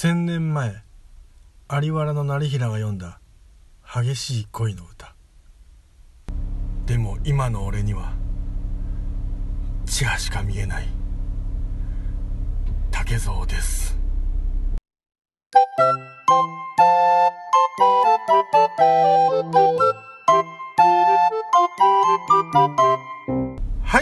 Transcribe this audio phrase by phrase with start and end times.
[0.00, 0.84] 千年前
[1.82, 3.18] 有原の成平が読んだ
[3.82, 5.16] 激しい恋の歌。
[6.86, 8.12] でも今の俺には
[9.86, 10.86] 血がしか見えない
[12.92, 13.98] 竹蔵です。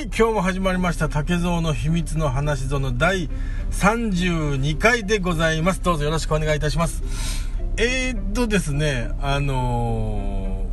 [0.07, 3.29] はい、今日も始まりました竹蔵の秘密の話ぞの第
[3.73, 5.83] 32回でございます。
[5.83, 7.03] どうぞよろしくお願いいたします。
[7.77, 10.67] えー、っとですね、あの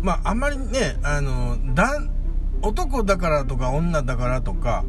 [0.00, 2.02] ー、まあ、あんまりね、あのー、だ
[2.62, 4.84] 男だからとか女だからとか、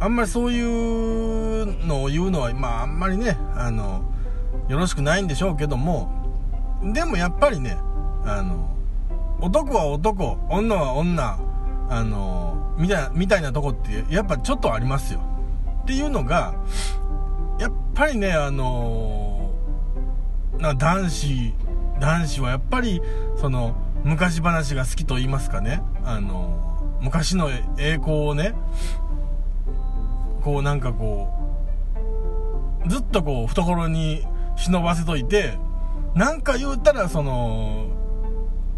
[0.00, 4.10] あんまりそういうのを言うのは、まあ、あんまりね、あの
[4.68, 6.10] よろしくないんでしょうけども、
[6.94, 7.76] でもやっぱりね、
[8.24, 8.74] あの、
[9.40, 11.38] 男は男、女は女、
[11.88, 15.20] あの、みたいな、みたいなとこって、やっぱちょっとありますよ。
[15.82, 16.54] っていうのが、
[17.58, 19.50] やっぱりね、あの、
[20.58, 21.54] な男子、
[22.00, 23.00] 男子はやっぱり、
[23.36, 28.54] その、昔話が好きと言いますかね、あの、昔の栄光をね、
[30.42, 31.28] こうなんかこ
[32.84, 34.24] う、ずっとこう、懐に
[34.56, 35.54] 忍ばせといて、
[36.14, 37.86] なんか言うたら、その、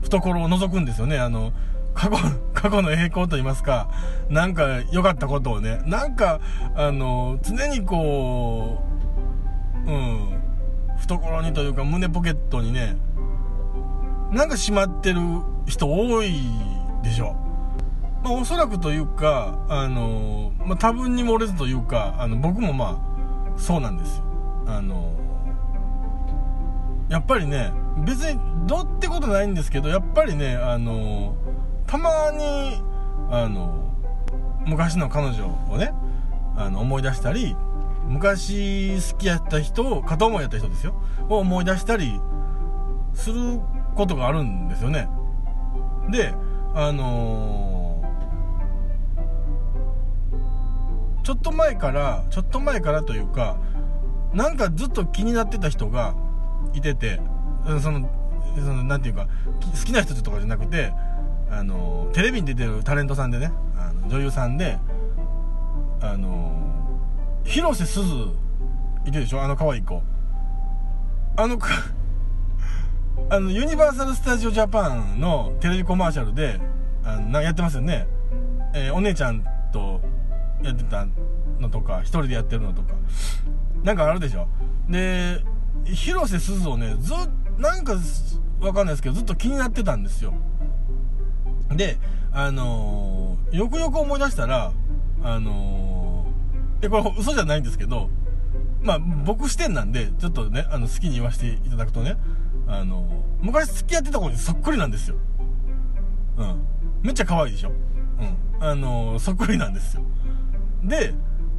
[0.02, 1.18] 懐を覗くんですよね。
[1.18, 1.52] あの、
[1.94, 2.16] 過去、
[2.54, 3.88] 過去の栄光と言いますか、
[4.28, 6.40] なんか良かったことをね、なんか、
[6.74, 8.82] あの、常にこ
[9.86, 10.40] う、うん、
[10.98, 12.96] 懐にというか胸ポケットにね、
[14.30, 15.20] なんかしまってる
[15.66, 16.32] 人多い
[17.02, 17.34] でしょ。
[18.22, 23.00] まあおそらくというか、あの、まあ多分に漏れずというか、あの、僕もま
[23.56, 24.24] あ、そうなんですよ。
[24.66, 25.12] あの、
[27.08, 27.72] やっぱりね、
[28.04, 31.34] 別にどうってことないんですけど、やっぱりね、あの、
[31.90, 32.80] たまに、
[33.30, 33.92] あの、
[34.64, 35.92] 昔の彼女をね、
[36.56, 37.56] あの、思い出したり、
[38.06, 40.94] 昔好きやった人を、片思いやった人ですよ、
[41.28, 42.20] を思い出したり
[43.12, 43.60] する
[43.96, 45.08] ことがあるんですよね。
[46.12, 46.32] で、
[46.74, 53.56] あのー、ちょっと前から、ちょっと前からというか、
[54.32, 56.14] なんかずっと気になってた人が
[56.72, 57.20] いてて、
[57.82, 58.08] その、
[58.54, 59.26] その、なんていうか、
[59.76, 60.92] 好きな人とかじゃなくて、
[61.50, 64.78] あのテレビに出てるタレントさんでねあの女優さんで
[66.00, 66.52] あの
[67.44, 68.14] 広瀬すず
[69.04, 69.42] いるでしょ？
[69.42, 70.02] あの可愛い子。
[71.36, 71.58] あの
[73.30, 76.60] あのユニバーサル・スタジオ・ジャパンのテレビコマーシャルで
[77.04, 78.06] あのやってますよね、
[78.74, 80.00] えー、お姉ちゃんと
[80.62, 81.06] やってた
[81.58, 82.94] のとか一人でやってるのとか。
[83.82, 84.46] なんかあるでしょ？
[84.88, 85.42] で
[85.84, 87.12] 広瀬すずをねず
[87.58, 87.94] なんか
[88.60, 90.34] わかんないですけどずっと気になってたんですよ。
[91.70, 91.98] で、
[92.32, 94.72] あのー、よくよく思い出したら、
[95.22, 98.10] あのー、え、これ嘘じゃないんですけど、
[98.82, 102.16] まあ、僕視点なんで、ちょっとね、あの、好きに言わせていただくとね、
[102.66, 103.06] あのー、
[103.40, 105.16] 昔付き合ってた子にそっくりなんですよ。
[106.38, 106.62] うん。
[107.02, 107.70] めっちゃ可愛いでしょ？
[107.70, 108.64] うん。
[108.64, 110.02] あのそっくりなんですよ。
[110.84, 111.14] で、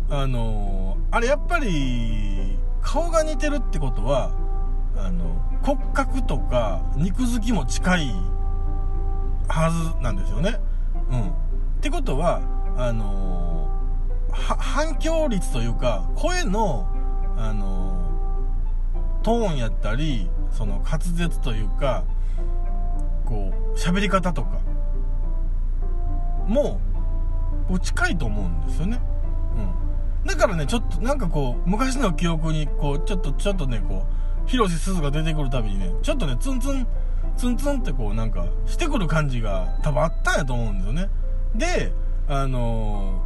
[0.10, 4.32] あのあれやっぱり、顔が似てるってことは、
[4.96, 8.12] あの、骨格とか肉付きも近い
[9.48, 10.60] はずなんですよね。
[11.10, 11.22] うん。
[11.30, 11.32] っ
[11.82, 12.42] てことは、
[12.78, 16.88] あのー、反響率というか、声の、
[17.38, 22.04] あのー、トーンやったり、その滑舌というか、
[23.26, 24.60] こう、喋り方とか、
[26.48, 26.80] も、
[27.70, 29.00] う近いと思うんですよね。
[30.24, 30.28] うん。
[30.28, 34.06] だからね、ちょっとなんかこう、昔の記憶に、こう、ちょっと、ちょっとね、こ
[34.46, 36.88] う、広瀬すずが出てくるたびにね、ちょっとね、ツンツン、
[37.38, 41.10] ツンツンってこうなんかしてくる感じが多分あったんやと思うんですよね。
[41.56, 41.92] で、
[42.28, 43.22] あの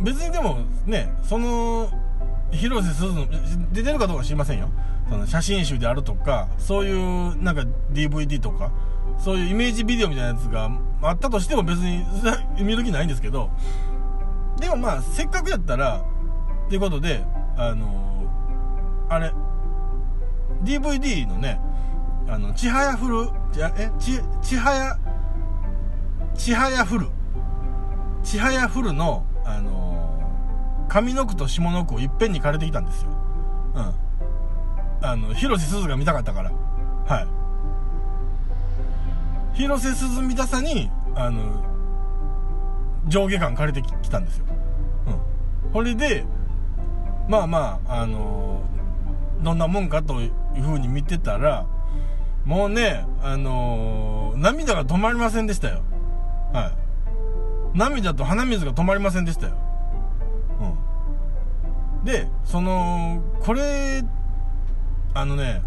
[0.00, 1.90] ー、別にでもね、その、
[2.52, 3.26] 広瀬すずの、
[3.72, 4.70] 出てるかどうか知りませんよ。
[5.08, 8.70] その写真集であるとか、そういうなんか DVD とか、
[9.18, 10.70] そういうイメージビデオみたいなやつが
[11.02, 12.04] あったとしても別に
[12.60, 13.50] 見る気ないんですけど、
[14.58, 16.04] でもまあ、せっかくやったら、
[16.66, 17.24] っていうことで、
[17.56, 19.32] あのー、あれ、
[20.62, 21.60] DVD のね、
[22.28, 23.28] あの、ちはやふる、
[23.76, 24.98] え、ち、ちはや、
[26.34, 27.08] ちはやふる。
[28.22, 33.10] ちはやふるの、あのー、上の句と下の句をいっぺんに借りてきたんですよ。
[33.74, 33.94] うん。
[35.06, 36.50] あの、広瀬すずが見たかったから。
[37.06, 37.26] はい。
[39.56, 41.62] 広瀬すず見たさに、あの、
[43.06, 44.46] 上下感借りてきたんですよ。
[45.66, 45.72] うん。
[45.72, 46.24] これで、
[47.28, 50.32] まあまあ、あのー、どんなもんかという
[50.62, 51.66] 風に見てたら、
[52.44, 55.82] もうね、あのー、涙が止まりませんでしたよ。
[56.52, 56.72] は
[57.74, 57.78] い。
[57.78, 59.56] 涙と鼻水が止まりませんでしたよ。
[62.02, 62.04] うん。
[62.04, 64.02] で、その、これ
[65.14, 65.62] あのね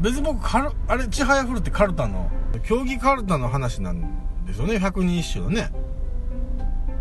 [0.00, 2.30] 別に僕カルあれちはやふるってカルタの
[2.64, 5.70] 競技カルタの話なんですよね百人一首のね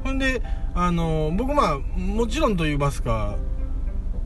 [0.03, 0.41] ほんで
[0.73, 3.37] あの僕まあもちろんと言いますか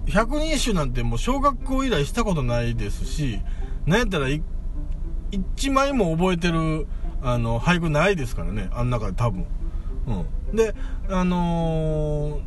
[0.08, 3.42] 百人一首なんてもう小学校以来したことないですし
[3.86, 6.88] なんやったら1枚も覚えてる
[7.22, 8.70] あの俳句ないですからね。
[8.74, 9.46] あん中で多分。
[10.08, 10.56] うん。
[10.56, 10.76] で
[11.10, 12.40] あの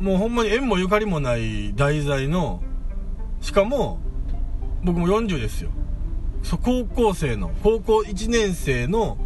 [0.00, 2.62] ー、もうほんまに縁もゆかりもない題材の
[3.40, 4.00] しかも
[4.82, 5.70] 僕も40ですよ。
[6.42, 9.16] そ高校生の高校1年生の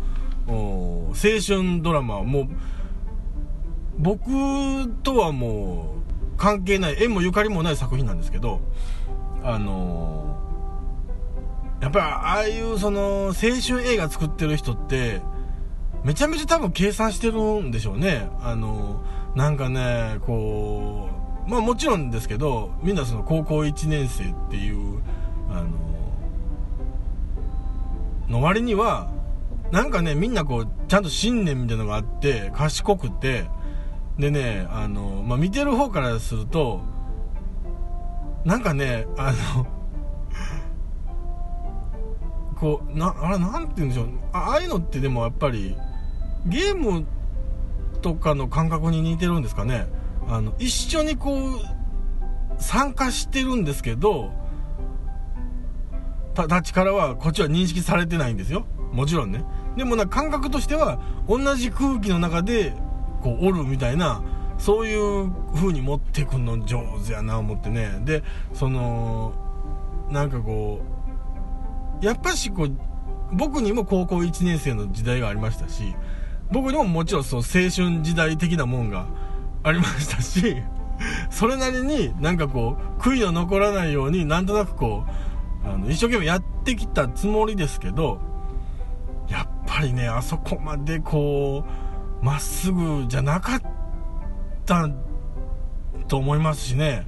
[0.47, 2.49] 青春ドラマはもう
[3.99, 4.31] 僕
[5.03, 5.97] とはも
[6.35, 8.61] う関係ない縁もゆかりもない作品なんですけど
[9.43, 10.46] あのー、
[11.81, 15.21] やっぱりああいうその青春映画作ってる人って
[16.05, 18.29] めちゃめちゃ多分計算してるんでしょうね。
[18.41, 19.03] あの、
[19.35, 21.09] なんかねこ
[21.47, 25.01] うまあもちろんですけどみんなその高校1年生っていう
[25.51, 25.69] あの
[28.29, 29.11] の割には
[29.73, 33.45] なんかねみんなこうちゃんと信念みたいなのがあって賢くて。
[34.19, 36.81] でねあの、まあ、見てる方からすると
[38.45, 39.67] なんかねあの
[42.59, 44.09] こうなあれなんて言うんでしょう。
[44.33, 45.77] ああいうのってでもやっぱり
[46.47, 47.07] ゲーム
[48.03, 49.87] とかの感覚に似てるんですかね。
[50.29, 51.61] あの一緒にこう
[52.59, 54.33] 参加してるんですけど
[56.35, 58.67] たちからはこっちは認識されてないんですよ。
[58.93, 59.45] もちろんね。
[59.77, 60.99] でもな感覚としては
[61.29, 62.73] 同じ空気の中で
[63.23, 64.23] こうおるみたいな
[64.59, 68.01] そういう風に持ってくんの上手やな思ってね。
[68.05, 68.23] で
[68.55, 69.33] その
[70.11, 70.96] なんかこう
[72.01, 72.77] やっぱしこう
[73.33, 75.95] 僕にも高校1年生の時代がありましたし
[76.51, 79.07] 僕にももちろんそう青春時代的なもんが
[79.63, 80.63] ありましたし
[81.31, 85.05] それなりになんかこう悔いの残らないようになんとなくこ
[85.65, 88.21] うあの一生懸命やってきたつもりですけど
[89.29, 91.65] やっぱりねあそこまでこ
[92.23, 93.63] うまっすぐじゃなかっ
[94.65, 94.89] た
[96.09, 97.07] と思いますしね。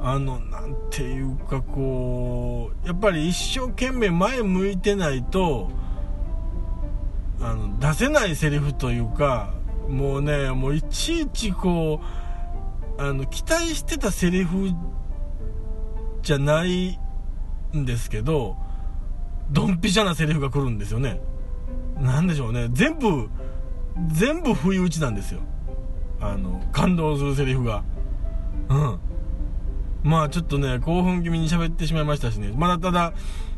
[0.00, 5.70] あのなんていうかこうやっぱり一生懸命前向いてないと
[7.40, 9.54] あの出せないセリフというか
[9.88, 12.00] もうねもういちいちこ
[12.98, 14.70] うあの期待してたセリフ
[16.22, 16.98] じゃない
[17.76, 18.56] んですけど
[19.50, 21.20] ドンピシャなセリフが来るんですよね。
[21.98, 22.68] 何でしょうね。
[22.72, 23.28] 全部
[24.12, 25.40] 全部不意打ちなんですよ。
[26.20, 27.82] あの感動するセリフが。
[28.68, 29.00] うん。
[30.02, 32.52] まあちょっとね興奮気味に喋ってしまいましたしね。
[32.56, 33.12] まだただ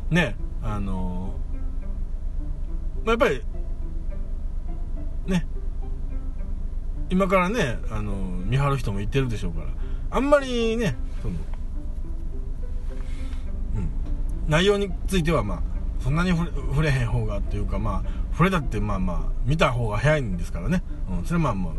[0.09, 1.33] ねあの
[3.03, 3.41] まあ、やっぱり
[5.25, 5.47] ね
[7.09, 9.67] 今からねあの見張る人もいてるでしょうから。
[10.13, 11.35] あんまりねその
[13.75, 13.89] うん。
[14.47, 15.61] 内容についてはまあ
[15.99, 21.73] そんなに触れへん方がっていうかまあ触れたってまあまあ見た方が早いんですからね、うん、それはまあまあ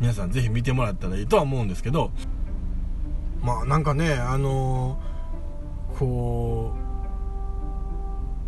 [0.00, 2.10] 皆さんぜひ見てもらったらいいとは思うんですけど。
[3.40, 6.72] まあなんかねあのー、こ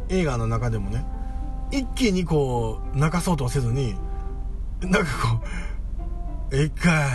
[0.09, 1.05] う映画の中でもね
[1.71, 3.95] 一気にこう泣かそうとせずに
[4.81, 5.41] なんかこ
[6.51, 7.09] う1回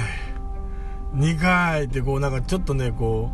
[1.16, 3.32] 2回ってこうなんかちょっとねこ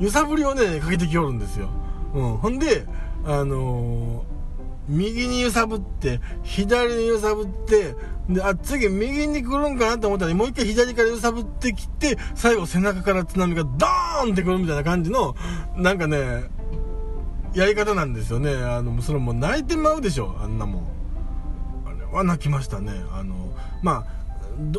[0.00, 1.68] う揺さぶりをねかけてきおるんですよ。
[2.14, 2.86] うん、ほんで、
[3.24, 4.37] あのー、
[4.88, 7.94] 右に揺さぶって、左に揺さぶって、
[8.28, 15.34] で、あ、次右に来るんかなと思ったら、もう一回左から揺さぶってきて、最後背中から津波がドーンってくるみたいな感じの、
[15.76, 16.44] なんかね、
[17.54, 18.54] やり方なんですよね。
[18.54, 20.86] あの、それもう泣いてまうでしょ、あんなもん。
[21.86, 22.92] あれは泣きましたね。
[23.12, 23.34] あの、
[23.82, 24.18] まあ、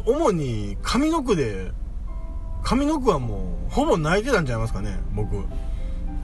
[0.06, 1.72] 主に上の句で、
[2.64, 5.44] 上の句はもう、ほぼ泣いてたんちゃいますかね、僕。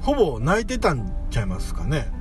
[0.02, 2.12] ほぼ泣いてたんちゃいますかね。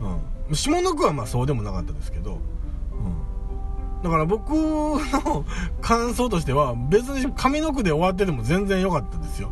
[0.00, 0.31] うん。
[0.54, 4.02] 下の句はまあそうでもなかったですけど、うん。
[4.02, 5.44] だから僕の
[5.80, 9.50] 感想としては、別に上の句で終わってても全然良かったですよ。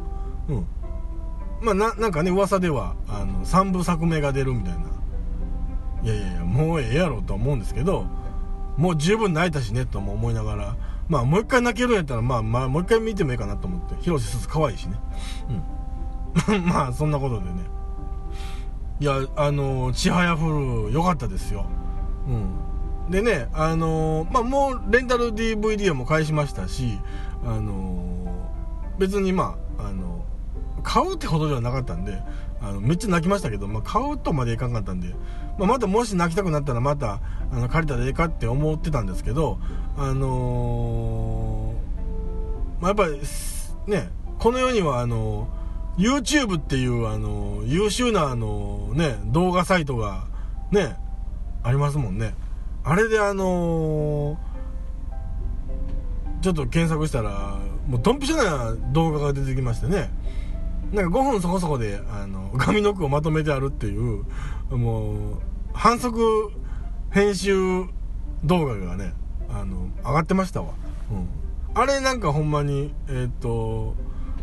[0.49, 0.66] うん。
[1.61, 4.80] まあな、なんかね、噂では、あの、3部作目が出るみたいな。
[6.02, 8.07] いやいやいや、もうええやろと思うんですけど、
[8.76, 10.76] もう十分泣いたしね、とも思いながら、
[11.09, 14.97] まあもう一回泣けるんやったら、まあまあもう一回見てもいいかなと思って、広瀬すず可愛いしね。
[16.49, 16.64] うん。
[16.64, 17.79] まあそんなことでね。
[19.00, 21.64] いやあのちはやふる良かったですよ。
[22.28, 22.33] う
[23.09, 23.11] ん。
[23.11, 26.99] でねあのまあもうレンタル DVD も返しましたし
[27.45, 28.49] あの
[28.99, 30.25] 別にまああの
[30.83, 32.23] 買うってほどではなかったんで
[32.61, 35.14] あのめっちゃ泣きましたけど、まあ、買うとまでいかんかったんで、
[35.59, 39.59] まあ、またもし泣きたくなったらまたあの借りたらええかって思ってたんですけど
[39.97, 43.21] あのー、まあ、やっぱり
[43.87, 45.49] ねこの世にはあの
[46.00, 50.25] YouTube っていうあの優秀なあのね動画サイトが
[50.71, 50.97] ね
[51.62, 52.35] ありますもんね。
[52.83, 54.38] あれであの
[56.40, 60.11] ちょっと検索したらもうドンピシャな動画が出てきましてね。
[60.92, 64.25] なんか5分そこそこであの髪の毛をまとめてあるっていう
[64.71, 65.38] もう
[65.73, 66.50] 反則
[67.12, 67.54] 編集
[68.42, 69.12] 動画がね
[69.50, 70.73] あの上がってましたわ、
[71.12, 73.95] うん、あれなんかほんまにえっ、と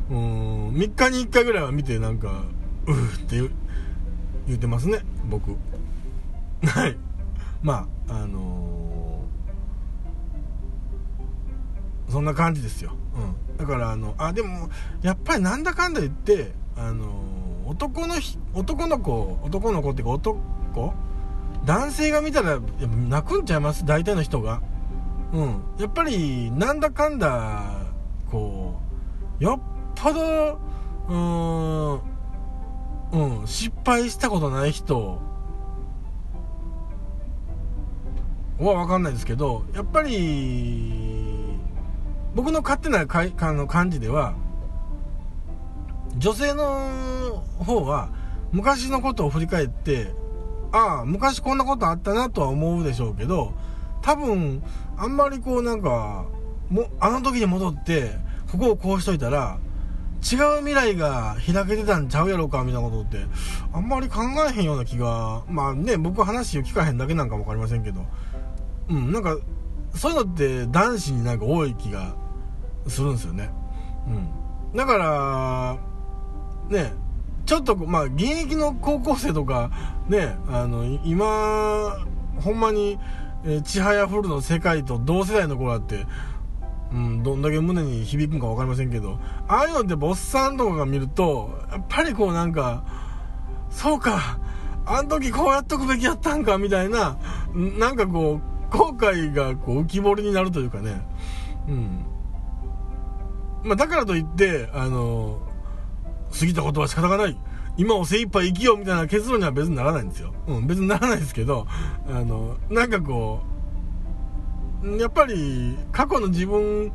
[0.10, 0.70] うん。
[0.70, 2.44] 3日に1回ぐらいは見てなんか
[2.86, 3.38] うーって
[4.48, 5.00] 言ってますね
[5.30, 5.52] 僕。
[6.66, 6.98] はい。
[7.62, 14.70] まああのー、そんな感じですよ、うん、だからあのあでも
[15.02, 18.16] やっぱりなんだかんだ言ってあのー、男の
[18.54, 20.40] 男の子男の子っていうか男
[21.66, 22.60] 男性が見たら
[23.10, 23.86] 泣くんちゃいます？
[23.86, 24.62] 大体の人が。
[25.34, 25.62] うん。
[25.78, 27.84] やっぱりなんだかんだ
[28.32, 28.80] こ
[29.42, 30.60] うよっぽど
[31.10, 31.94] うん
[33.12, 35.20] うん失敗したことない人
[38.60, 41.58] は分かんないですけどやっぱり
[42.36, 44.36] 僕の勝手なかあの感じでは
[46.18, 48.10] 女性の方は
[48.52, 50.12] 昔のことを振り返って
[50.72, 53.54] ああ昔こんなことあったなとは思うでしょうけど
[54.02, 54.64] 多分
[54.98, 56.26] あんまりこうなんか
[56.70, 58.12] もあの時に戻って
[58.52, 59.60] ここをこうしといたら
[60.22, 63.26] 違う未来が開けてたんちゃうやろうかみたいなことって
[63.72, 68.06] あんまり考えへんような気がまあね僕は話を聞かへんだけなんかも分かりませんけど。
[68.90, 69.38] うんなんか
[69.94, 72.16] そういうのって男子になんか多い気が
[72.88, 73.50] するんですよね。
[74.08, 74.78] うん。
[74.78, 75.78] だから
[76.70, 76.94] ね
[77.46, 79.72] ちょっとまあ現役の高校生とか
[80.08, 82.06] ねあの今
[82.42, 83.00] ほんまに
[83.46, 86.06] えちはやふるの世界と同世代の子だって、
[86.94, 92.84] うん、どんだけ胸に響くんか分かりませんけど、ああいうのっておっさんとかが見ると、やっぱりこうなんか、
[93.70, 94.40] そうか、
[94.86, 97.18] あの時こうやっとくべきやったんか、みたいな、
[97.54, 98.40] なんかこ
[98.72, 101.02] う、後悔がこう浮き彫りになるというかね、
[101.68, 102.06] うん。
[103.64, 105.40] まあ、だからといって、あの、
[106.38, 107.38] 過ぎたことは仕方がない。
[107.78, 110.34] 今を精一杯生きようみたいな結論には別にならないんですよ。
[110.48, 111.68] うん、別にならないですけど、
[112.08, 113.57] あの、なんかこう、
[115.00, 116.92] やっぱり過去の自分、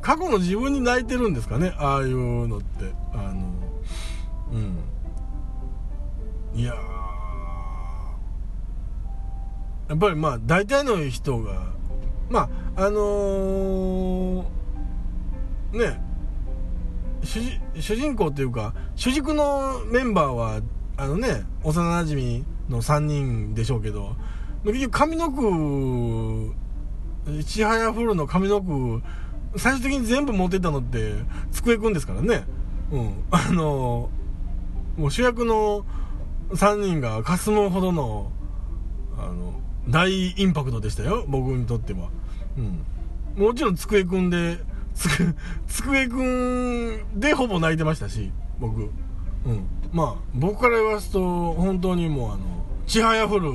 [0.00, 2.92] 過去の自分に泣いてるんですかね、ああいうのって。
[3.12, 3.52] あの、
[4.52, 4.78] うん。
[6.54, 6.74] いや
[9.88, 11.72] やっぱりまあ大体の人が、
[12.28, 16.00] まあ、あのー、ね、
[17.24, 20.60] 主人公っていうか主軸のメンバーは
[20.96, 24.16] あのね幼なじみの3人でしょうけど
[24.64, 26.54] 結局上の句
[27.44, 29.02] ちはやふるの上の句
[29.56, 31.14] 最終的に全部持ってったのって
[31.50, 32.44] 机くんですからね
[32.90, 34.10] うん あの
[34.96, 35.84] もう主役の
[36.50, 38.30] 3人が霞むほどの
[39.18, 39.54] あの
[39.88, 42.08] 大インパクトでしたよ僕にとっては
[42.58, 42.84] うん
[43.36, 44.58] もちろん机くんで
[44.94, 45.34] つく、
[45.66, 48.82] つくえくんでほぼ泣いてましたし、僕。
[48.82, 49.66] うん。
[49.92, 52.38] まあ、僕から言わすと、本当にもうあの、
[52.86, 53.50] ちはやふる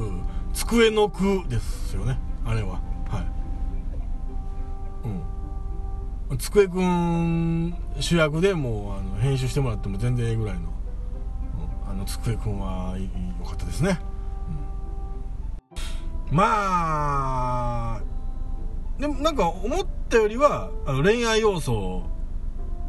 [0.54, 2.20] 机の句ですよね。
[2.46, 2.82] あれは。
[6.30, 6.34] はい。
[6.34, 6.38] うん。
[6.38, 12.96] 机くん主役でもう、あの、編集してもらっても全然ええぐらいの、うん、あの、机くんは
[13.40, 14.00] 良かったですね。
[16.30, 18.02] うん、まあ、
[19.00, 22.02] でもなんか思ったよりはあの恋愛要素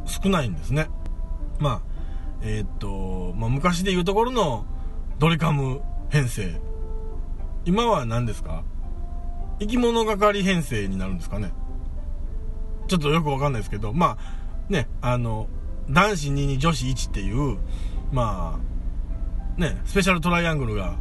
[0.07, 0.89] 少ないんですね
[1.59, 1.83] まあ
[2.41, 4.65] えー、っと、まあ、昔でいうところの
[5.19, 6.59] ドリカム編成
[7.67, 8.65] 今は何ですか？
[9.61, 11.53] 生き物係編成になるんですかね
[12.89, 15.49] ちょっとよくわかんないですけどまあねあの
[15.89, 17.59] 男子2に女子1っていう
[18.13, 18.59] ま
[19.57, 20.97] あねスペシャルトライアングルが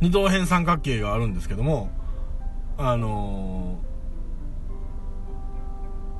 [0.00, 1.90] 二等辺三角形があるんですけども
[2.76, 3.94] あのー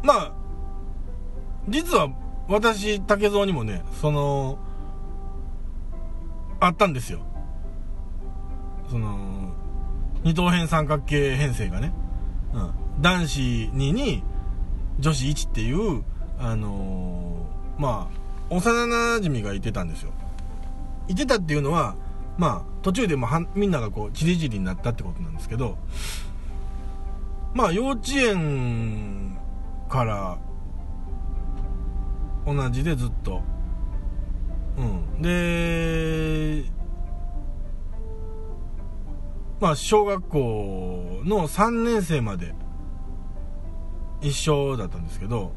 [0.04, 0.32] まあ、
[1.68, 2.10] 実は
[2.46, 4.58] 私、竹蔵にもね、その、
[6.60, 7.20] あったんですよ。
[8.90, 9.54] その、
[10.22, 11.92] 二等辺三角形編成がね。
[12.52, 12.72] うん。
[13.00, 14.22] 男子2に
[14.98, 16.04] 女子1っていう、
[16.38, 20.12] あのー、まあ、幼馴染がいてたんですよ。
[21.08, 21.96] いてたっていうのは、
[22.38, 25.78] まあ、途中でもはみんながこう、チリチリになったってことなんですけど、
[27.54, 29.38] まあ、幼稚園
[29.88, 30.38] から
[32.46, 33.42] 同じでずっと
[34.76, 36.64] うんで
[39.60, 42.54] まあ小学校の3年生まで
[44.24, 45.52] 一緒だったんですけど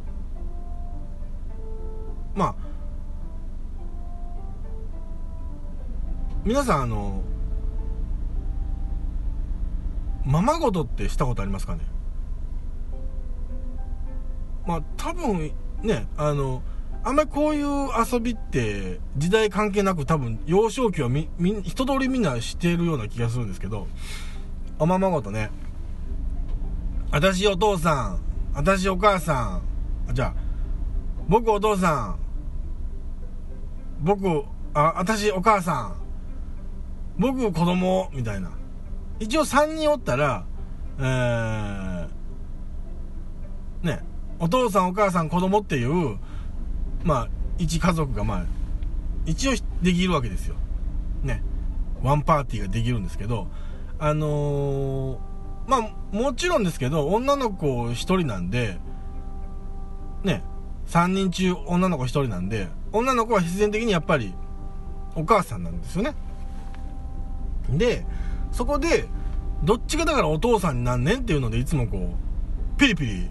[2.36, 2.56] まあ
[6.44, 7.24] 皆さんあの
[10.26, 11.82] ままごとってしたことありますかね？
[14.68, 16.62] まあ多分ねあの
[17.06, 17.66] あんまりこういう
[18.12, 23.88] 遊びって時代関係なく多分幼少期はみみ人通りみんなしているような気がするんですけど
[24.78, 25.52] おままごとね。
[27.12, 28.27] 私お父さん。
[28.58, 29.62] 私お母さ
[30.10, 30.34] んじゃあ
[31.30, 32.20] 僕お父さん
[34.02, 35.96] 僕あ私お母さん
[37.20, 38.52] 僕子供みたいな。
[39.20, 40.46] 一応3人おったら
[41.00, 42.08] えー、
[43.84, 44.04] ね
[44.40, 46.18] お父さんお母さん子供っていう
[47.04, 48.46] まあ一家族がまあ
[49.28, 49.52] 一応
[49.84, 50.56] できるわけですよ。
[51.22, 51.44] ね
[52.02, 53.48] ワンパーティーができるんですけど
[54.00, 55.18] あのー、
[55.68, 58.78] まあもちろんですけど女の子1人なんで
[60.24, 60.44] ね
[60.88, 64.34] 3人中女の子1人なんで女の子は必然的にやっぱり
[65.16, 66.14] お母さんなんですよね。
[67.70, 68.06] で
[68.52, 69.08] そこで
[69.64, 72.14] どっちがだからお父さんになんねんっていうのでいつもこ
[72.78, 73.30] うピリピリ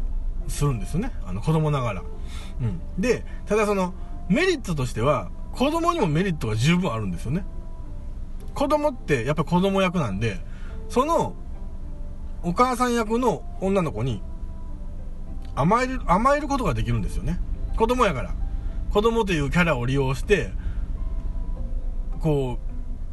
[0.48, 1.12] するんですよね。
[1.24, 2.02] あの子供ながら、
[2.60, 3.94] うん、でただその
[4.28, 7.44] メリットとしては子供にもメリットが十分あるんですよね。
[8.54, 10.40] 子供ってやっぱ子供役なんで
[10.88, 11.34] その
[12.46, 14.22] お母さん役の女の子に
[15.56, 17.40] 甘える甘えることができるんですよね
[17.76, 18.34] 子供やから
[18.90, 20.52] 子供というキャラを利用して
[22.20, 22.58] こ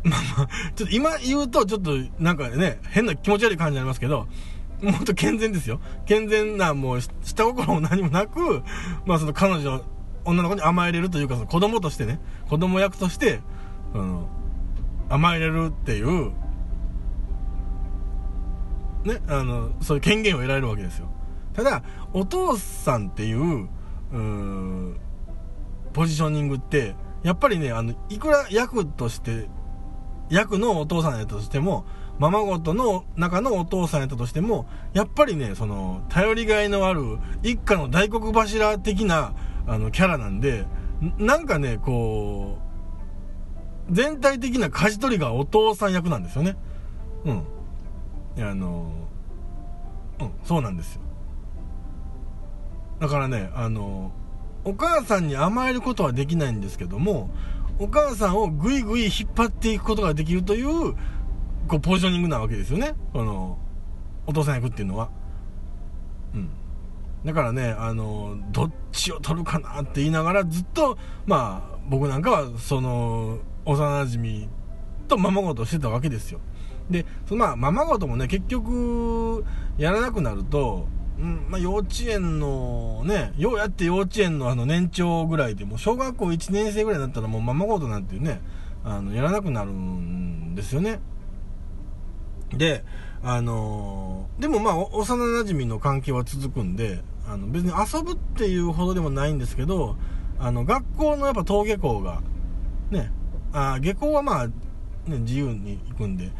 [0.03, 4.27] う まあまあちょっと今言うとちょっとなんかね変な気持ち悪い感じになりますけど
[4.83, 5.79] もっと健全ですよ。
[6.05, 8.63] 健全な、もう、下心も何もなく、
[9.05, 9.81] まあその彼女、
[10.25, 13.39] 女の子に甘えれるというか、その子供としてね、子供役として、
[13.93, 14.27] その、
[15.07, 16.33] 甘えれるっていう、
[19.03, 21.07] ね、あの、そういう権限を得られるわけですよ。
[21.53, 21.83] ただ、
[22.13, 23.69] お父さんっていう、
[24.11, 24.95] う
[25.93, 29.47] ポジショニングって、やっぱりね、あの、いくら役として、
[30.29, 31.85] 役のお父さんやったとしても、
[32.19, 39.33] ままごとの中のお父さんやったとしても、やっぱりね、その、頼りがいのある、一家の大黒柱的な、
[39.67, 40.65] あの、キャラなんで、
[41.17, 42.59] なんかね、こ
[43.89, 46.55] う、全体的な舵取りがお父さん役なんですよね。
[47.25, 47.43] うん。
[48.39, 48.91] あの、
[50.19, 51.01] うん、そうなんですよ。
[52.99, 54.11] だからね、あの、
[54.63, 57.29] お母さんに甘えることはできないんですけども、
[57.79, 60.93] お母さんをぐいぐい引っ張っていくことができるという、
[61.67, 62.93] こうポジショニングなわけですよね。
[63.11, 63.57] この
[64.25, 65.09] お父さん役っていうのは。
[66.33, 66.49] うん。
[67.25, 74.49] だからねあのどっちを取るかなって言いながらずっとまあ僕なんかはその幼馴染
[75.07, 76.39] とままごとしてたわけですよ。
[76.89, 79.43] でそのまあままごともね結局
[79.77, 88.41] やらなくなるとうんまあ、幼稚園のね、ようやって幼稚園のあの年長ぐらいでも小学校1年生ぐらいだったらもうままごとなんていうね、
[88.83, 90.99] あの、やらなくなるんですよね。
[92.49, 92.83] で、
[93.23, 99.95] あの、でもまあ、幼馴染の関係は続くんで、あの、別に遊ぶっていうほどでもないんですけど、
[100.39, 102.21] あの、学校のやっぱ登下校が、
[102.91, 103.11] ね、
[103.53, 104.53] あ下校はまあ、ね、
[105.19, 106.31] 自由に行くんで、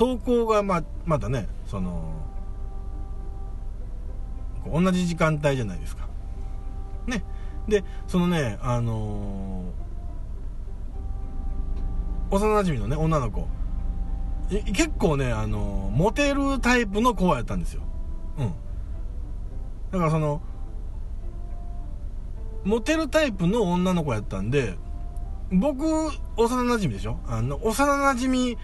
[0.00, 2.14] 登校がま、まだね、その、
[4.72, 6.08] 同じ時間帯じゃないですか。
[7.06, 7.22] ね。
[7.68, 13.46] で、そのね、あのー、幼馴染のね、女の子、
[14.72, 17.82] 結構ね、あの、モテるタイプの子やったんですよ。
[18.38, 18.54] うん。
[19.90, 20.40] だからその、
[22.64, 24.78] モテるタイプの女の子やったんで、
[25.52, 27.18] 僕、幼馴染でしょ？
[27.26, 28.56] あの、幼馴染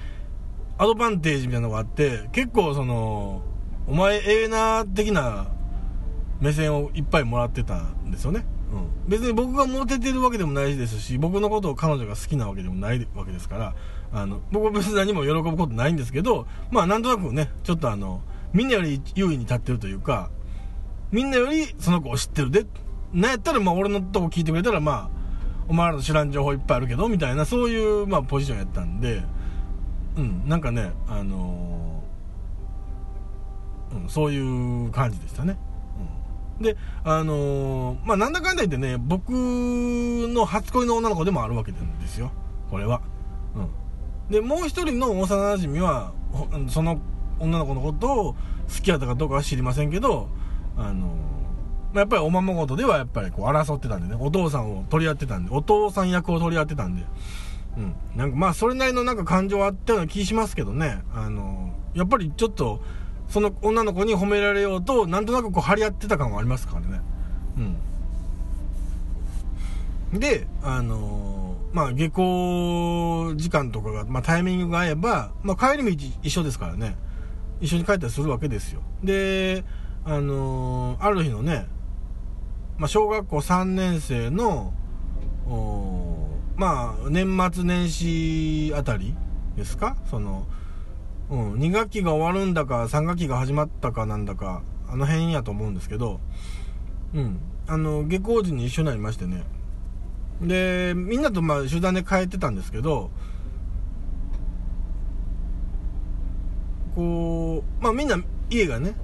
[0.79, 3.43] アドバンテージみたいなのがあって、結構その、
[3.87, 5.47] お前ええな的な
[6.41, 8.45] 目線をいっぱいもらってたんですよね。
[8.73, 9.09] うん。
[9.09, 13.75] 別に僕がモテてるわけでもないですし、僕のことを彼女が好きなわけでもないわけですから、
[14.13, 18.21] あの、僕は別に何も喜ぶことないんですけど、まあなんとなくね、ちょっとあの、
[18.53, 20.31] みんなより優位に立ってるというか、
[21.11, 22.67] みんなよりその子を知ってるで、
[23.15, 25.11] なんやったらまあ俺のとこ聞いてくれたらまあ、
[25.69, 29.23] お前らの知らん情報いっぱいあるけど、みたいな、そういうまあポジションやったんで、
[30.17, 35.59] うん、なんかね、あのー、うん、そういう感じでしたね。
[36.59, 42.31] うん、で、あのー、まあなんだかんだ言ってね、僕の初恋の女の子でもあるわけなんですよ、
[42.71, 43.03] これは。
[43.55, 43.69] うん。
[44.31, 46.13] でもう一人の幼馴染は
[46.69, 47.01] その
[47.39, 48.39] 女の子のことを好
[48.83, 50.29] きやったかどうかは知りませんけど
[50.77, 51.15] あの
[51.93, 57.03] まやっぱりおままごとではやっぱりこう争ってたんでねお父さんを取り合ってたんでお父さん役を取り合ってたんで
[57.77, 62.83] うんなんかまあそれなりのなんか感情はあったような気しますけどねあのやっぱりちょっと
[63.29, 67.01] その女の子に褒められようとなんとなくこう張り合ってた感はありますからね
[70.13, 76.97] うんであのまあ、下校時間とかが、まあ、タイミングが合えば、まあ、帰り道一緒ですからね。
[77.61, 78.81] 一緒に帰ったりするわけですよ。
[79.05, 79.63] で、
[80.07, 81.67] あの、ある日のね、
[82.79, 84.73] まあ、小学校3年生の
[85.47, 86.16] お、
[86.57, 89.15] まあ、年末年始あたり
[89.57, 89.97] ですか？
[90.11, 90.47] その、
[91.29, 96.19] うん、2学期が終わるんだか、3学期が始まったかなんだか、あの辺やと思うんですけど、
[97.15, 99.45] うん、あの、下校時に一緒になりましてね。
[100.41, 103.11] で、みんなとまあ集団で帰ってたんですけど、
[106.95, 108.17] こう、まあみんな
[108.49, 108.95] 家がね、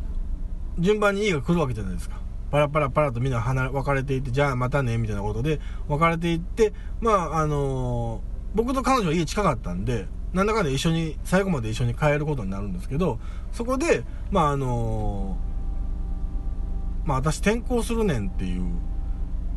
[0.79, 2.22] 順番に家が来るわけじゃないですか。
[2.53, 8.21] パラパラパラとみんな離れ、別れていって、じゃあまたね、みたいなことで、別れていって、まああのー、
[8.55, 13.19] 僕と彼女は家近かったんで、なんだかんだ一緒に、最後まで一緒に帰ることになるんですけど、
[13.53, 18.65] そこで、まああのー、まあ私転校するねんっていう、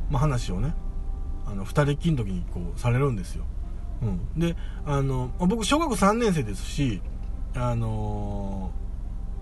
[0.10, 0.74] まあ話をね、
[1.46, 3.44] あの、二人っきりの時にこう、されるんですよ。
[4.04, 4.40] うん。
[4.40, 4.56] で、
[4.86, 7.02] あの、僕、小学3年生ですし、
[7.56, 8.72] あの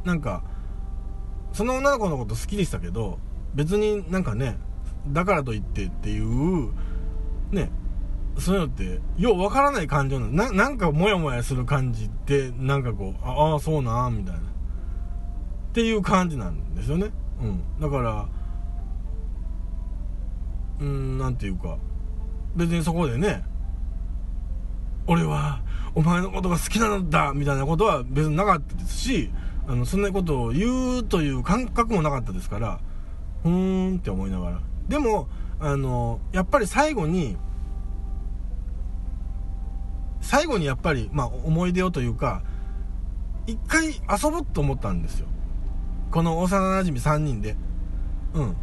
[0.06, 0.44] ー、なんか、
[1.52, 3.20] その女の子のこと好きでしたけど、
[3.56, 4.58] 別になんかね、
[5.08, 6.72] だからといってっていう、
[7.52, 7.70] ね、
[8.39, 14.39] そういうのって、ようわからない感情なななんかモヤモヤする感じって、なんかこう、ああ、そうなみたいな。
[14.39, 14.44] っ
[15.74, 17.12] ていう感じなんですよね。
[17.42, 17.80] うん。
[17.80, 18.28] だから、
[20.80, 21.78] うん、なんていうか、
[22.56, 23.44] 別にそこでね、
[25.08, 25.62] 俺は
[25.96, 29.32] お前のことが好きなのだみたいなことは別になかったですし、
[29.68, 32.80] あの、そんなことを言うという感覚もなかったですから、
[33.44, 34.62] ふーんって思いながら。
[34.88, 35.28] でも、
[35.60, 37.38] あの、やっぱり最後に、
[40.22, 42.42] 最後にやっぱり、まあ、思い出をというか、
[43.46, 45.28] 一回遊ぼうと思ったんですよ。
[46.12, 47.56] この幼馴染3人で。
[48.34, 48.56] うん。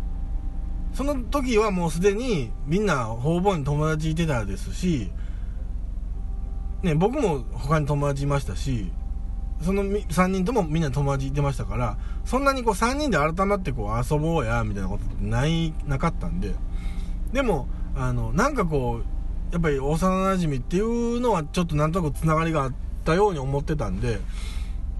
[0.94, 5.10] その時はもうすでにみんな方々に友達いてたですし、
[6.82, 8.90] ね、僕も他に友達いましたし、
[9.62, 16.54] その3人ともみんな友達いてましたから、そんなにこう3人で改まってこう遊ぼうや、みたいなことってない、なかったんで。
[17.32, 22.72] でも、あの、なんかこう、やっぱり幼馴染っていうのはちょっとなんとなくつながりがあっ
[23.04, 24.20] たように思ってたんで、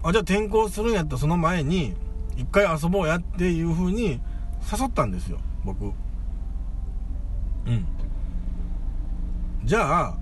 [0.03, 1.94] あ、じゃあ転校するんやったらその前に、
[2.37, 4.20] 一回遊ぼうやっていう風に
[4.70, 5.38] 誘ったんですよ。
[5.64, 5.88] 僕う
[7.70, 7.87] ん
[9.64, 10.16] じゃあ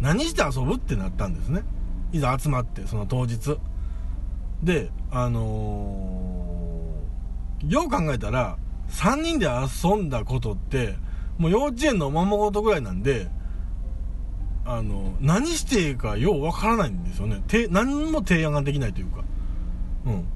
[0.00, 1.62] 何して遊ぶってなったんですね
[2.12, 3.58] いざ集まってその当日
[4.62, 8.58] であのー、よう考えたら
[8.90, 10.96] 3人で遊んだことって
[11.38, 13.28] もう幼稚園のおままごとぐらいなんで
[14.64, 19.24] あの何していいかようわからないんですよねて何も提案ができないというか
[20.06, 20.26] うん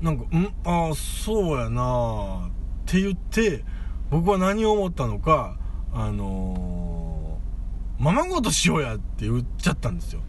[0.00, 2.50] なんか、んああ、そうやなっ
[2.84, 3.64] て言って、
[4.10, 5.56] 僕は何を思ったのか、
[5.92, 10.20] あのー、ままごとしようやって言っちゃったんですよ。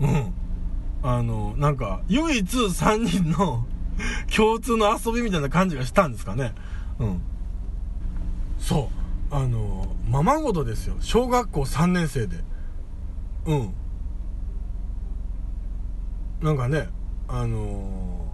[0.00, 0.32] うん。
[1.02, 3.66] あの、なんか、唯一3人の
[4.34, 6.54] 共通の遊びみたいな感じがしたんですかね。
[6.98, 7.20] うん。
[8.58, 8.90] そ
[9.30, 9.34] う。
[9.34, 10.96] あの、ままごとですよ。
[11.00, 12.42] 小学校3年生で。
[13.46, 13.74] うん。
[16.40, 16.88] なんかね、
[17.26, 18.26] あの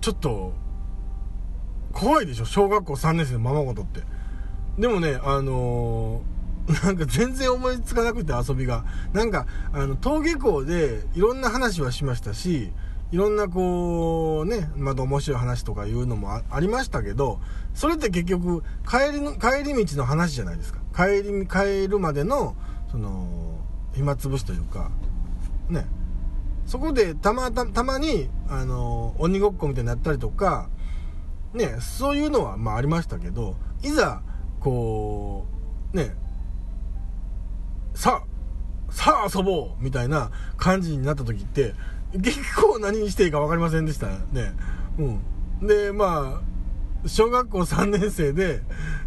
[0.00, 0.52] ちょっと、
[1.92, 2.44] 怖いでしょ？
[2.44, 4.02] 小学校3年生のままごとって。
[4.78, 6.37] でもね、あのー、
[6.84, 8.84] なんか全然思いつかなくて遊びが。
[9.12, 12.72] なんか、あの、登下校でいろんな話はしましたし、
[13.10, 17.40] いろんなこう、ね、また面白い話とかいうのもありましたけど、
[17.72, 20.80] それって結局、帰りの、帰り道の話じゃないですか。
[20.94, 22.54] 帰り、帰るまでの、
[22.90, 23.60] その、
[23.94, 24.90] 暇つぶしというか、
[25.70, 25.86] ね。
[26.66, 30.68] そこでたまた、たまに、あの、鬼ごっこみたいになったりとか、
[31.54, 34.20] ね、そういうのはまあありましたけど、いざ、
[34.60, 35.46] こ
[35.94, 36.14] う、ね、
[37.98, 41.74] さあ、さあ遊ぼうみたいな感じになった時って、
[42.12, 44.52] 結構何にしていいか分かりませんでしたね。
[45.00, 45.66] うん。
[45.66, 46.40] で、ま
[47.04, 48.62] あ、小学校3年生で、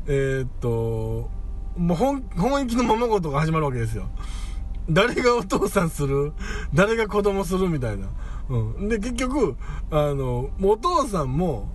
[0.08, 1.30] えー、っと、
[1.77, 4.10] もう本、本気のままごとが始まるわけですよ。
[4.89, 6.34] 誰がお父さんする？
[6.73, 7.69] 誰が子供する？
[7.69, 8.10] みたいな。
[8.49, 8.89] うん。
[8.89, 9.56] で、結局、
[9.89, 11.69] あの、お父さんも、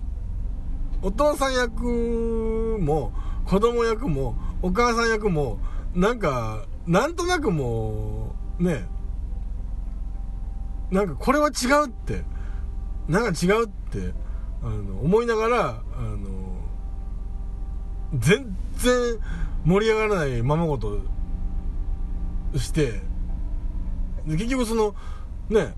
[1.01, 3.11] お父さん役も、
[3.45, 5.57] 子供役も、お母さん役も、
[5.95, 8.85] なんか、なんとなくもう、ね、
[10.89, 12.23] なんかこれは違うって、
[13.07, 14.13] なんか違うって、
[14.63, 16.57] あの、思いながら、あの、
[18.17, 19.19] 全然
[19.65, 21.01] 盛り上がらないままごと
[22.55, 23.01] して、
[24.25, 24.95] 結局その、
[25.49, 25.75] ね、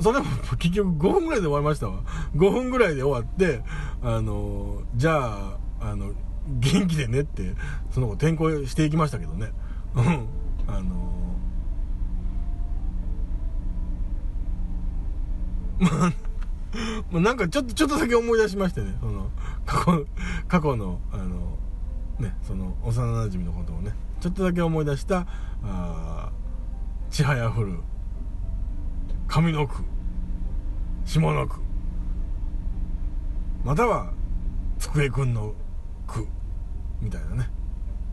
[0.00, 0.24] それも
[0.58, 2.02] 結局5分ぐらいで終わりましたわ。
[2.36, 3.62] 5分ぐらいで終わって、
[4.02, 6.12] あの、じゃあ、あの、
[6.46, 7.54] 元気でねって
[7.90, 9.52] その後転校していきましたけどね。
[9.96, 10.26] うん。
[10.66, 11.04] あの
[15.78, 16.12] まあ
[17.10, 19.30] まあなんかちょっとちょっとだけ思い出しましてねその
[19.66, 20.06] 過去
[20.48, 21.58] 過去のあの
[22.18, 25.26] ねその幼なじみのことをねちょっとだけ思い出した
[25.62, 26.30] あ
[27.10, 27.78] ちはやふる
[29.28, 29.82] 上の句
[31.04, 31.60] 下の句
[33.64, 34.12] または
[34.78, 35.54] 机くんの
[36.06, 36.26] 句
[37.00, 37.50] みたいなね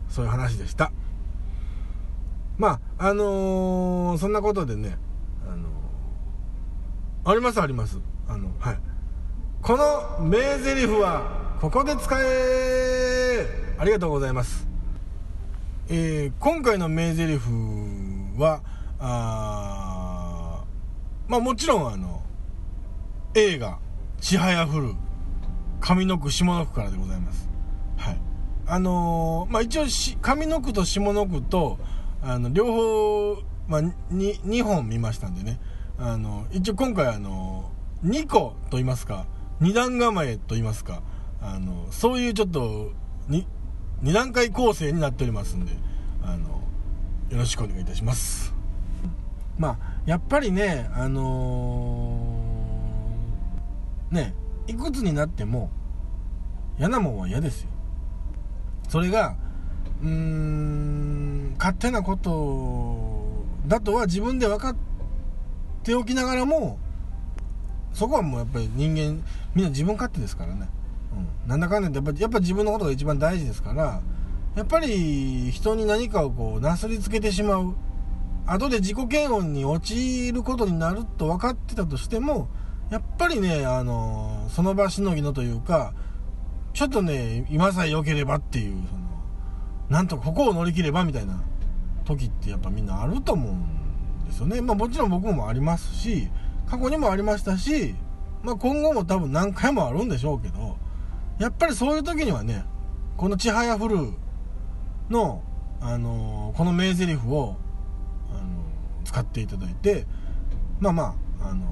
[0.08, 0.92] そういう話でした。
[2.58, 4.96] まああのー、そんなことでね
[5.46, 7.98] あのー、ありますあります。
[8.28, 8.78] あのはい。
[9.62, 13.46] この名台詞はここで使え
[13.78, 14.66] ありがとうございます。
[15.88, 17.40] えー、今回の名台詞
[18.36, 18.62] は
[18.98, 20.64] あ
[21.28, 22.22] まあもちろんあの
[23.34, 23.78] 映画
[24.20, 24.94] 「ちはやふる」
[25.80, 27.48] 上の句下の句からでございます。
[27.96, 28.20] はい。
[28.66, 31.78] あのー、まあ一応し上の句と下の句と
[32.22, 35.60] あの両方、まあ、に2本見ましたんでね。
[35.98, 37.70] あの一応今回あの
[38.04, 39.26] 2個と言いますか
[39.60, 41.02] 2段構えと言いますか
[41.40, 42.90] あのそういうちょっと
[43.28, 43.44] 2,
[44.02, 45.72] 2段階構成になっておりますんで
[46.22, 46.60] あの
[47.30, 48.54] よろしくお願いいたします。
[49.58, 54.34] まあやっぱりねあのー、ね
[54.66, 55.70] いくつになっても
[56.78, 57.68] 嫌なもんは嫌ですよ。
[58.88, 59.36] それが
[60.02, 64.76] うーん勝手なことだとは自分で分かっ
[65.82, 66.78] ておきながらも
[67.92, 70.68] そこはもうやっぱり人間みんな自分勝手ですからね、
[71.44, 74.02] うん、なんだかんだやっぱやっぱ自分のことが一番大事ですから
[74.56, 77.74] やっぱり人に何かをこうなすりつけてしまう。
[78.44, 82.48] 後で自己嫌悪に陥ることになると分かってたとしても
[82.92, 85.94] やっぱりね、あのその場しのぎのというか、
[86.74, 88.76] ちょっとね、今さえ良ければっていう、
[89.92, 91.38] なんとかここを乗り切ればみたいな
[92.06, 94.62] 時ってやっぱみんなあると思うんですよね。
[94.62, 96.30] まあもちろん僕もありますし、
[96.66, 97.94] 過去にもありましたし、
[98.42, 100.78] まあ今後も多分何回もあるんでしょうけど、
[101.38, 102.64] やっぱりそういう時にはね、
[103.18, 104.14] このちはやふる
[105.10, 105.42] の、
[105.82, 107.56] あのこの名台詞を、
[108.30, 108.40] あの
[109.04, 110.06] 使っていただいて、
[110.80, 111.66] まあまあ、あの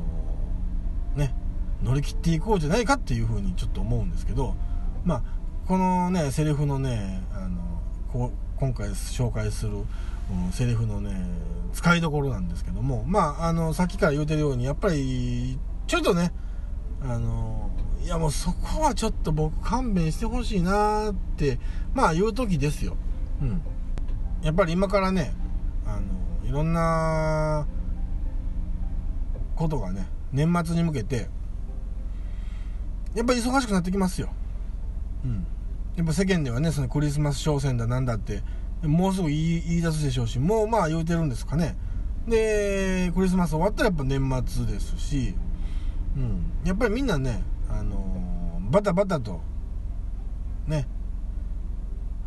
[1.16, 1.34] ね、
[1.82, 4.56] 乗り切っていこうじゃないかっていうふうにちょっと思うんですけど、
[5.04, 5.22] まあ、
[5.66, 7.69] このね、セリフのね、あの、
[8.12, 11.10] こ今回紹介する、うん、セリフのね、
[11.72, 16.32] 使いどころなんですけども、まあ、あの、さっきから言うてるように、やっぱり、ちょっとね、
[17.02, 17.70] あの、
[18.02, 21.58] いやもうそこはちょっと僕勘弁してほしいなって、
[21.94, 22.96] まあ言う時ですよ。
[23.42, 23.62] うん。
[24.42, 25.32] やっぱり今からね、
[25.86, 27.66] あの、いろんな
[29.54, 31.28] ことがね、年末に向けて
[33.14, 34.30] やっぱり忙しくなってきますよ
[35.24, 35.46] うん
[36.00, 38.42] やっぱ世間ではねそのクリスマス商戦だなんだって
[38.82, 41.76] もうすぐ言い言い出すでしょうしもうまあ言うてるんですかね。
[42.26, 45.34] でクリスマス終わったらやっぱ年末ですし、
[46.16, 49.42] うん、やっぱりみんなね、あのー、バタバタと
[50.66, 50.88] ね。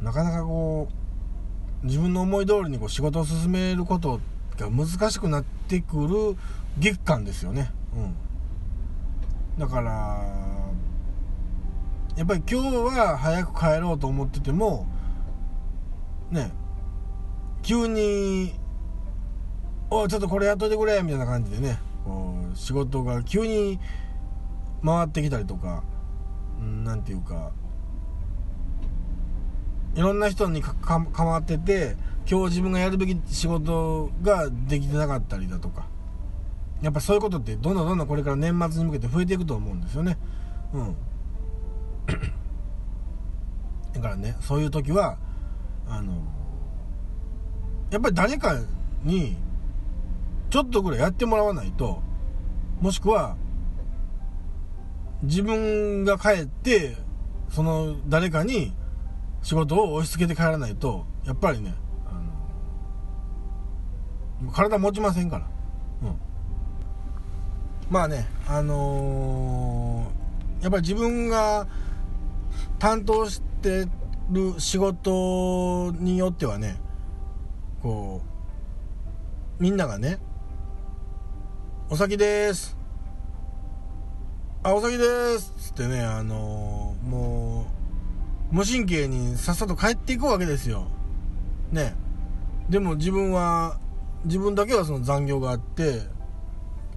[0.04, 0.88] なかなかこ
[1.82, 4.20] う自分の思い通りにこう仕事を進めること
[4.58, 6.38] が難しくなってくる
[6.78, 7.72] 月間ですよね。
[7.96, 9.60] うん。
[9.60, 10.53] だから
[12.16, 14.86] やっぱり今日は早く帰ろうと思ってても
[16.30, 16.52] ね
[17.64, 18.54] 急に
[19.90, 23.80] 「おちょっとこれやっといてくれ」みたいな感じでねこう仕事が急に
[24.84, 25.84] 回ってきたりとか
[26.84, 27.52] 何、て言うか
[29.96, 31.98] いろんな人に関わってて
[32.30, 35.88] 今日自分がやるべき仕事ができてなかったりだとか
[36.82, 40.18] やっぱそういうことってどんどんどんどんこれから年末に向けて増えていくと思うんですよね。
[40.74, 40.96] うん。
[43.94, 45.18] だからねそういう時は
[45.88, 46.14] あの
[47.92, 48.60] やっぱり誰か
[49.04, 49.38] に
[50.50, 52.02] ちょっとぐらいやってもらわないと
[52.82, 53.38] もしくは
[55.24, 56.98] 自分が帰って
[57.50, 58.74] その誰かに
[59.42, 61.74] 仕事を押し付けて帰らないとやっぱりね
[62.08, 62.22] あ
[64.44, 65.48] の体持ちませんから。
[66.04, 66.18] うん。
[67.90, 71.68] まあねあのー、やっぱり自分が
[72.80, 73.88] 担当して
[74.30, 76.78] る仕事によってはね
[77.82, 78.22] こ
[79.60, 80.20] うみんながね
[81.90, 82.78] 「お先です」
[84.64, 87.66] あ、お先ですっつってね、あのー、も
[88.52, 90.88] う、無神経にさっさと帰っていくわけですよ。
[91.74, 91.96] ね。
[92.70, 93.78] でも自分は、
[94.24, 96.08] 自分だけはその残業があって、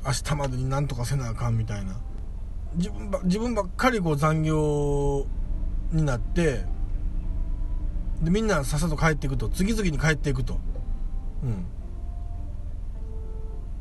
[0.06, 1.96] 明日までになんとかせなあかんみたいな
[2.76, 5.26] 自分ばっかりこう残業
[5.92, 6.64] になって
[8.22, 10.58] でみんなさっさと帰っていくと次々に帰っていくと。
[11.42, 11.66] うん。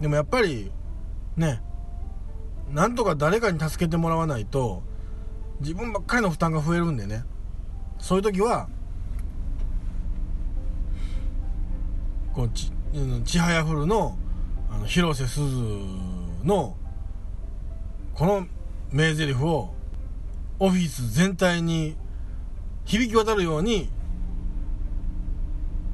[0.01, 0.71] でもやっぱり
[1.37, 1.61] ね
[2.71, 4.83] なんとか誰かに助けてもらわないと
[5.61, 7.23] 自分ばっかりの負担が増えるんでね。
[7.99, 8.67] そういう時は
[12.33, 12.71] こうち
[13.23, 14.17] ちはやふるの
[14.69, 15.55] あの広瀬すず
[16.43, 16.75] の
[18.13, 18.47] この
[18.91, 19.74] 名台詞を
[20.59, 21.97] オフィス全体に
[22.85, 23.89] 響き渡るように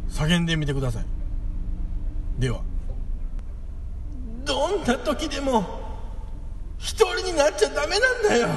[0.10, 1.06] 叫んでみてください。
[2.38, 2.62] では
[4.46, 5.64] どんな時でも
[6.78, 8.48] 一人になっちゃダメなんだよ。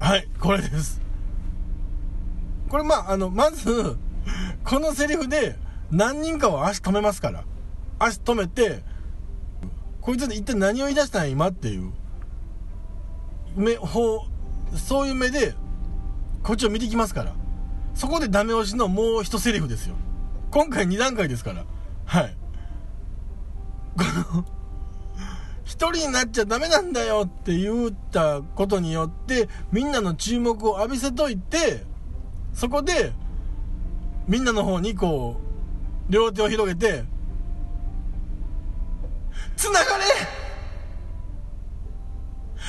[0.00, 1.00] はいこれです。
[2.68, 3.96] これまああのまず
[4.64, 5.56] このセリフで
[5.90, 7.44] 何人かは足止めますから。
[7.98, 8.82] 足止めて
[10.00, 11.92] こいつで一体何を言い出したん今っていう。
[13.54, 14.26] 目ほ
[14.72, 15.54] うそういう目で
[16.42, 17.34] こっちを見てきますから。
[17.94, 19.94] そこでダメ押しのもう一セリフですよ。
[20.50, 21.64] 今回2段階ですから。
[22.04, 22.36] はい。
[23.96, 24.44] この
[25.64, 31.84] 一人になっちゃダメなんだよって言ったことによってみんなの注目を浴びせといて
[32.52, 33.12] そこで
[34.28, 35.40] みんなの方にこ
[36.08, 37.04] う両手を広げて
[39.56, 40.04] つながれ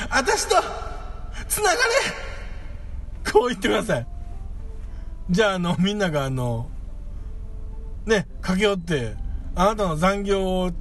[0.09, 0.55] 私と
[1.47, 1.79] つながれ。
[3.31, 4.07] こう言ってください。
[5.29, 6.69] じゃああのみんながあの
[8.05, 9.15] ね駆け寄って
[9.55, 10.71] あなたの残業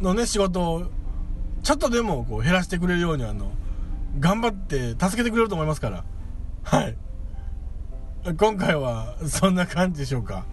[0.00, 0.86] のね仕事を
[1.62, 3.52] ちょっとでもこう減らしてくれるようにあの
[4.18, 6.04] 頑張って助けてくれると思いますから。
[6.62, 6.96] はい。
[8.38, 10.46] 今回はそんな感じでしょうか。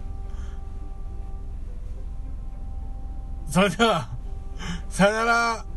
[3.47, 4.10] それでは
[4.89, 5.70] さよなら。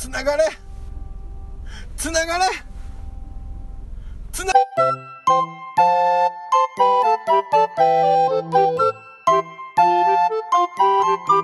[0.00, 0.44] つながれ。
[1.94, 2.46] つながれ。
[4.32, 4.52] つな。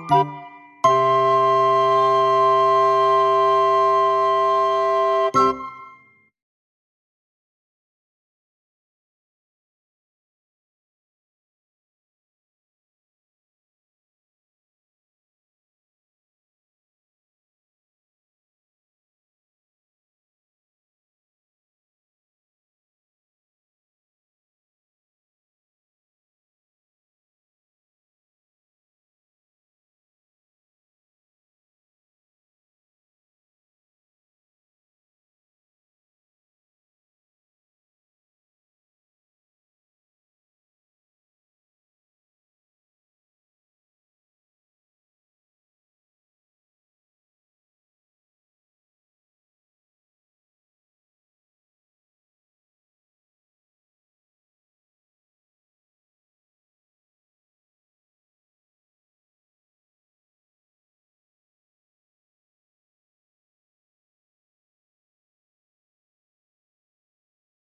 [0.09, 0.46] がれ